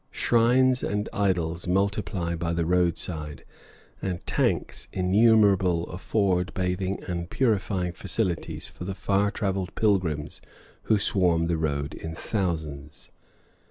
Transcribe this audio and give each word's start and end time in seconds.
Shrines 0.09 0.81
and 0.81 1.07
idols 1.13 1.67
multiply 1.67 2.33
by 2.35 2.53
the 2.53 2.65
roadside, 2.65 3.45
and 4.01 4.25
tanks 4.25 4.87
innumerable 4.91 5.85
afford 5.91 6.55
bathing 6.55 7.03
and 7.03 7.29
purifying 7.29 7.91
facilities 7.93 8.67
for 8.67 8.83
the 8.83 8.95
far 8.95 9.29
travelled 9.29 9.75
pilgrims 9.75 10.41
who 10.85 10.97
swarm 10.97 11.45
the 11.45 11.57
road 11.57 11.93
in 11.93 12.15
thousands. 12.15 13.11